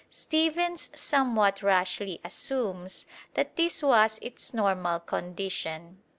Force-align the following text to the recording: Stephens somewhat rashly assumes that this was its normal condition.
Stephens 0.09 0.89
somewhat 0.95 1.61
rashly 1.61 2.19
assumes 2.25 3.05
that 3.35 3.55
this 3.55 3.83
was 3.83 4.17
its 4.23 4.51
normal 4.51 4.99
condition. 4.99 6.01